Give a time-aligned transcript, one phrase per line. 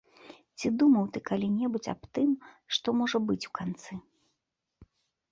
[0.59, 2.31] Ці думаў ты калі-небудзь аб тым,
[2.77, 3.93] што можа быць у канцы?